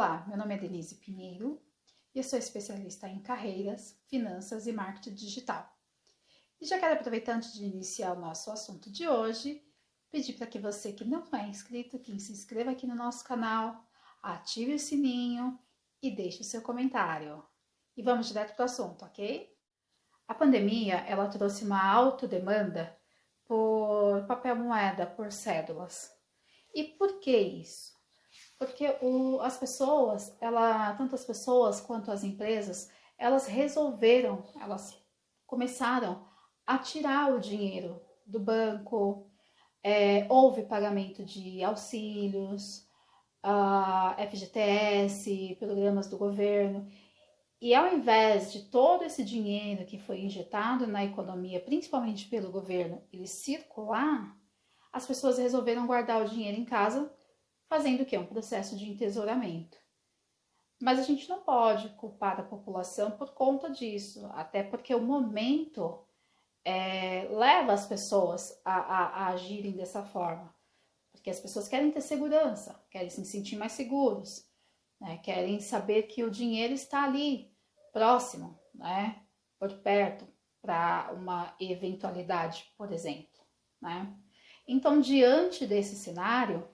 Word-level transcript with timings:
nome 0.00 0.54
é 0.54 0.58
Denise 0.58 0.94
Pinheiro 0.94 1.60
e 2.14 2.18
eu 2.18 2.24
sou 2.24 2.38
especialista 2.38 3.06
em 3.06 3.20
carreiras, 3.20 4.00
finanças 4.06 4.66
e 4.66 4.72
marketing 4.72 5.14
digital. 5.14 5.70
E 6.58 6.64
já 6.64 6.78
quero 6.78 6.94
aproveitar 6.94 7.34
antes 7.34 7.52
de 7.52 7.66
iniciar 7.66 8.14
o 8.14 8.18
nosso 8.18 8.50
assunto 8.50 8.90
de 8.90 9.06
hoje, 9.06 9.62
pedir 10.10 10.32
para 10.32 10.46
que 10.46 10.58
você 10.58 10.94
que 10.94 11.04
não 11.04 11.22
é 11.34 11.46
inscrito, 11.48 11.98
que 11.98 12.18
se 12.18 12.32
inscreva 12.32 12.70
aqui 12.70 12.86
no 12.86 12.94
nosso 12.94 13.22
canal, 13.22 13.84
ative 14.22 14.72
o 14.72 14.78
sininho 14.78 15.58
e 16.02 16.10
deixe 16.10 16.40
o 16.40 16.44
seu 16.44 16.62
comentário. 16.62 17.44
E 17.94 18.02
vamos 18.02 18.28
direto 18.28 18.54
para 18.56 18.62
o 18.62 18.64
assunto, 18.64 19.04
ok? 19.04 19.54
A 20.26 20.34
pandemia, 20.34 21.00
ela 21.00 21.28
trouxe 21.28 21.62
uma 21.62 21.84
alta 21.84 22.26
demanda 22.26 22.98
por 23.44 24.24
papel 24.26 24.56
moeda, 24.56 25.06
por 25.06 25.30
cédulas. 25.30 26.10
E 26.74 26.84
por 26.84 27.20
que 27.20 27.36
isso? 27.36 27.99
Porque 28.60 28.94
o, 29.00 29.40
as 29.40 29.56
pessoas, 29.56 30.36
ela, 30.38 30.92
tanto 30.92 31.14
as 31.14 31.24
pessoas 31.24 31.80
quanto 31.80 32.10
as 32.10 32.22
empresas, 32.22 32.90
elas 33.16 33.46
resolveram, 33.46 34.44
elas 34.60 35.02
começaram 35.46 36.28
a 36.66 36.76
tirar 36.76 37.32
o 37.32 37.40
dinheiro 37.40 38.02
do 38.26 38.38
banco, 38.38 39.26
é, 39.82 40.26
houve 40.28 40.64
pagamento 40.64 41.24
de 41.24 41.64
auxílios, 41.64 42.86
a 43.42 44.14
FGTS, 44.30 45.56
programas 45.58 46.06
do 46.06 46.18
governo, 46.18 46.86
e 47.62 47.74
ao 47.74 47.90
invés 47.94 48.52
de 48.52 48.64
todo 48.64 49.04
esse 49.04 49.24
dinheiro 49.24 49.86
que 49.86 49.98
foi 49.98 50.20
injetado 50.20 50.86
na 50.86 51.02
economia, 51.02 51.60
principalmente 51.60 52.28
pelo 52.28 52.52
governo, 52.52 53.02
ele 53.10 53.26
circular, 53.26 54.36
as 54.92 55.06
pessoas 55.06 55.38
resolveram 55.38 55.86
guardar 55.86 56.20
o 56.20 56.28
dinheiro 56.28 56.58
em 56.58 56.64
casa 56.66 57.10
fazendo 57.70 58.02
o 58.02 58.04
que? 58.04 58.18
Um 58.18 58.26
processo 58.26 58.76
de 58.76 58.90
entesouramento. 58.90 59.78
Mas 60.82 60.98
a 60.98 61.02
gente 61.02 61.28
não 61.28 61.40
pode 61.40 61.90
culpar 61.90 62.40
a 62.40 62.42
população 62.42 63.12
por 63.12 63.32
conta 63.32 63.70
disso, 63.70 64.28
até 64.32 64.62
porque 64.64 64.92
o 64.92 65.00
momento 65.00 66.04
é, 66.64 67.28
leva 67.30 67.72
as 67.72 67.86
pessoas 67.86 68.60
a, 68.64 68.74
a, 68.74 69.06
a 69.06 69.26
agirem 69.28 69.76
dessa 69.76 70.02
forma. 70.02 70.52
Porque 71.12 71.30
as 71.30 71.38
pessoas 71.38 71.68
querem 71.68 71.92
ter 71.92 72.00
segurança, 72.00 72.82
querem 72.90 73.08
se 73.08 73.24
sentir 73.24 73.56
mais 73.56 73.72
seguros, 73.72 74.44
né? 75.00 75.18
querem 75.18 75.60
saber 75.60 76.04
que 76.04 76.24
o 76.24 76.30
dinheiro 76.30 76.74
está 76.74 77.04
ali, 77.04 77.54
próximo, 77.92 78.58
né? 78.74 79.22
por 79.58 79.70
perto, 79.78 80.26
para 80.60 81.12
uma 81.12 81.54
eventualidade, 81.60 82.72
por 82.76 82.90
exemplo. 82.90 83.40
Né? 83.80 84.12
Então, 84.66 85.00
diante 85.00 85.66
desse 85.66 85.94
cenário, 85.94 86.68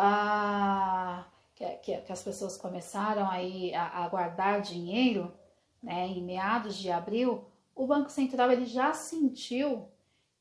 a, 0.00 1.26
que, 1.56 1.66
que, 1.78 1.96
que, 2.02 2.12
as 2.12 2.22
pessoas 2.22 2.56
começaram 2.56 3.28
aí 3.28 3.74
a, 3.74 4.04
a 4.04 4.08
guardar 4.08 4.60
dinheiro, 4.60 5.34
né, 5.82 6.06
em 6.06 6.22
meados 6.22 6.76
de 6.76 6.88
abril, 6.88 7.44
o 7.74 7.84
Banco 7.84 8.08
Central 8.08 8.52
ele 8.52 8.64
já 8.64 8.94
sentiu 8.94 9.88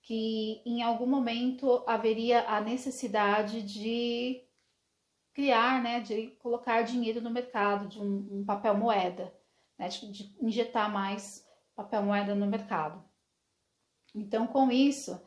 que 0.04 0.62
em 0.64 0.84
algum 0.84 1.08
momento 1.08 1.84
haveria 1.88 2.48
a 2.48 2.62
necessidade 2.62 3.64
de 3.64 4.44
criar, 5.34 5.82
né, 5.82 6.02
de 6.02 6.28
colocar 6.40 6.84
dinheiro 6.84 7.20
no 7.20 7.32
mercado, 7.32 7.88
de 7.88 8.00
um, 8.00 8.28
um 8.32 8.46
papel 8.46 8.76
moeda, 8.76 9.34
né, 9.78 9.88
de, 9.88 10.12
de 10.12 10.36
injetar 10.40 10.92
mais 10.92 11.44
papel 11.76 12.04
moeda 12.04 12.36
no 12.36 12.46
mercado. 12.46 13.04
Então, 14.14 14.46
com 14.46 14.72
isso, 14.72 15.20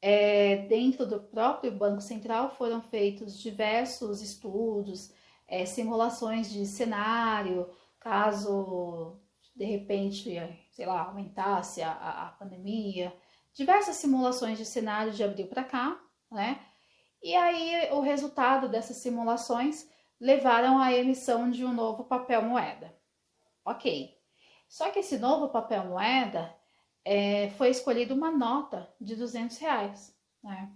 é, 0.00 0.56
dentro 0.68 1.06
do 1.06 1.20
próprio 1.20 1.72
Banco 1.72 2.00
Central 2.00 2.50
foram 2.50 2.80
feitos 2.82 3.38
diversos 3.38 4.20
estudos, 4.20 5.12
é, 5.48 5.64
simulações 5.64 6.50
de 6.50 6.66
cenário, 6.66 7.68
caso 7.98 9.18
de 9.54 9.64
repente, 9.64 10.38
sei 10.70 10.86
lá, 10.86 11.02
aumentasse 11.02 11.82
a, 11.82 11.90
a, 11.90 12.26
a 12.28 12.30
pandemia, 12.32 13.16
diversas 13.54 13.96
simulações 13.96 14.58
de 14.58 14.66
cenário 14.66 15.12
de 15.12 15.24
abril 15.24 15.46
para 15.46 15.64
cá, 15.64 15.98
né? 16.30 16.60
E 17.22 17.34
aí 17.34 17.90
o 17.92 18.00
resultado 18.00 18.68
dessas 18.68 18.98
simulações 18.98 19.88
levaram 20.20 20.78
à 20.78 20.92
emissão 20.92 21.50
de 21.50 21.64
um 21.64 21.72
novo 21.72 22.04
papel 22.04 22.42
moeda. 22.42 22.94
Ok. 23.64 24.14
Só 24.68 24.90
que 24.90 24.98
esse 24.98 25.18
novo 25.18 25.48
papel 25.48 25.84
moeda 25.84 26.54
é, 27.06 27.50
foi 27.50 27.70
escolhida 27.70 28.12
uma 28.12 28.32
nota 28.32 28.92
de 29.00 29.14
200 29.14 29.56
reais. 29.58 30.12
Né? 30.42 30.72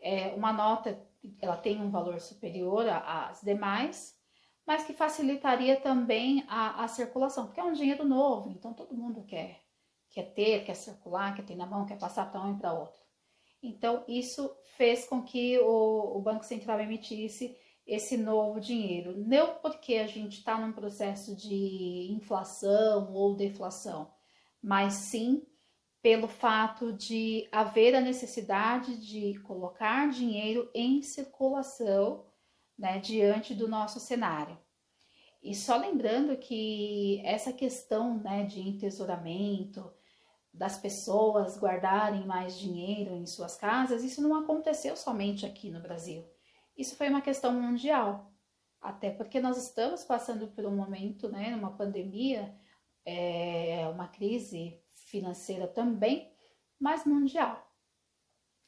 É, 0.00 0.28
uma 0.34 0.52
nota, 0.52 1.04
ela 1.42 1.56
tem 1.56 1.82
um 1.82 1.90
valor 1.90 2.20
superior 2.20 2.88
às 2.88 3.40
demais, 3.40 4.16
mas 4.64 4.84
que 4.84 4.92
facilitaria 4.92 5.80
também 5.80 6.44
a, 6.46 6.84
a 6.84 6.88
circulação, 6.88 7.46
porque 7.46 7.58
é 7.58 7.64
um 7.64 7.72
dinheiro 7.72 8.04
novo, 8.04 8.50
então 8.50 8.72
todo 8.72 8.94
mundo 8.94 9.24
quer, 9.24 9.62
quer 10.10 10.32
ter, 10.32 10.64
quer 10.64 10.74
circular, 10.76 11.34
quer 11.34 11.44
ter 11.44 11.56
na 11.56 11.66
mão, 11.66 11.84
quer 11.84 11.98
passar 11.98 12.30
para 12.30 12.40
um 12.40 12.54
e 12.54 12.58
para 12.58 12.72
outro. 12.72 13.02
Então, 13.60 14.04
isso 14.06 14.48
fez 14.76 15.08
com 15.08 15.22
que 15.24 15.58
o, 15.58 16.18
o 16.18 16.22
Banco 16.22 16.44
Central 16.44 16.78
emitisse 16.80 17.56
esse 17.84 18.16
novo 18.16 18.60
dinheiro. 18.60 19.14
Não 19.26 19.54
porque 19.56 19.96
a 19.96 20.06
gente 20.06 20.38
está 20.38 20.56
num 20.56 20.72
processo 20.72 21.34
de 21.34 22.12
inflação 22.12 23.12
ou 23.12 23.34
deflação, 23.34 24.12
mas 24.62 24.94
sim 24.94 25.44
pelo 26.04 26.28
fato 26.28 26.92
de 26.92 27.48
haver 27.50 27.94
a 27.94 28.00
necessidade 28.02 28.94
de 28.98 29.40
colocar 29.40 30.10
dinheiro 30.10 30.70
em 30.74 31.00
circulação 31.00 32.26
né, 32.78 32.98
diante 32.98 33.54
do 33.54 33.66
nosso 33.66 33.98
cenário. 33.98 34.58
E 35.42 35.54
só 35.54 35.78
lembrando 35.78 36.36
que 36.36 37.22
essa 37.24 37.54
questão 37.54 38.18
né, 38.18 38.44
de 38.44 38.60
entesouramento, 38.60 39.90
das 40.52 40.76
pessoas 40.76 41.58
guardarem 41.58 42.26
mais 42.26 42.58
dinheiro 42.58 43.14
em 43.14 43.24
suas 43.24 43.56
casas, 43.56 44.04
isso 44.04 44.20
não 44.20 44.36
aconteceu 44.36 44.98
somente 44.98 45.46
aqui 45.46 45.70
no 45.70 45.80
Brasil. 45.80 46.22
Isso 46.76 46.96
foi 46.96 47.08
uma 47.08 47.22
questão 47.22 47.50
mundial. 47.58 48.30
Até 48.78 49.08
porque 49.08 49.40
nós 49.40 49.56
estamos 49.56 50.04
passando 50.04 50.48
por 50.48 50.66
um 50.66 50.76
momento, 50.76 51.30
né, 51.30 51.56
uma 51.56 51.74
pandemia, 51.74 52.54
é, 53.06 53.88
uma 53.88 54.06
crise 54.06 54.83
financeira 55.14 55.68
também, 55.68 56.28
mas 56.76 57.04
mundial. 57.06 57.64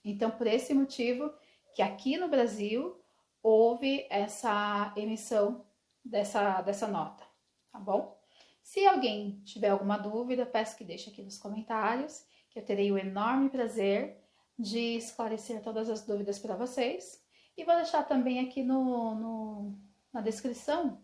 Então, 0.05 0.31
por 0.31 0.47
esse 0.47 0.73
motivo 0.73 1.35
que 1.75 1.83
aqui 1.83 2.17
no 2.17 2.29
Brasil 2.29 2.97
houve 3.43 4.07
essa 4.09 4.93
emissão 4.97 5.67
dessa, 6.05 6.63
dessa 6.63 6.87
nota, 6.87 7.25
tá 7.73 7.81
bom? 7.81 8.17
Se 8.63 8.87
alguém 8.87 9.41
tiver 9.45 9.71
alguma 9.71 9.97
dúvida, 9.97 10.47
peço 10.47 10.77
que 10.77 10.85
deixe 10.85 11.11
aqui 11.11 11.21
nos 11.21 11.37
comentários, 11.37 12.25
que 12.49 12.61
eu 12.61 12.65
terei 12.65 12.93
o 12.93 12.99
enorme 12.99 13.51
prazer 13.51 14.17
de 14.57 14.97
esclarecer 14.97 15.61
todas 15.63 15.91
as 15.91 16.07
dúvidas 16.07 16.39
para 16.39 16.55
vocês. 16.55 17.21
E 17.57 17.65
vou 17.65 17.75
deixar 17.75 18.05
também 18.05 18.39
aqui 18.39 18.63
no, 18.63 19.15
no, 19.17 19.79
na 20.13 20.21
descrição 20.21 21.03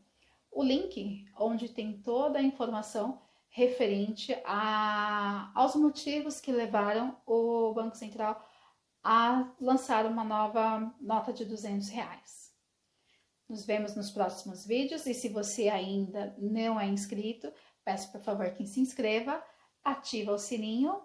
o 0.53 0.63
link 0.63 1.25
onde 1.37 1.69
tem 1.69 2.01
toda 2.01 2.39
a 2.39 2.43
informação 2.43 3.21
referente 3.53 4.35
a, 4.47 5.53
aos 5.55 5.75
motivos 5.75 6.41
que 6.41 6.51
levaram 6.51 7.15
o 7.27 7.73
Banco 7.75 7.95
Central 7.95 8.43
a 9.05 9.53
lançar 9.61 10.07
uma 10.07 10.25
nova 10.25 10.95
nota 10.99 11.35
de 11.35 11.45
200 11.45 11.89
reais. 11.91 12.51
Nos 13.47 13.67
vemos 13.67 13.95
nos 13.95 14.11
próximos 14.11 14.65
vídeos 14.65 15.05
e 15.05 15.13
se 15.13 15.29
você 15.29 15.69
ainda 15.69 16.35
não 16.39 16.81
é 16.81 16.87
inscrito, 16.87 17.53
peço 17.85 18.11
por 18.11 18.23
favor 18.23 18.51
que 18.53 18.67
se 18.67 18.81
inscreva, 18.81 19.45
ativa 19.85 20.33
o 20.33 20.39
sininho 20.39 21.03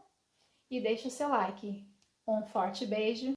e 0.71 0.79
deixe 0.79 1.09
o 1.09 1.11
seu 1.11 1.27
like. 1.27 1.85
Um 2.25 2.45
forte 2.45 2.85
beijo 2.85 3.35